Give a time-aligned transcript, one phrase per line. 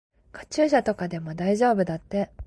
[0.31, 2.31] カチューシャとかでも大丈夫だって。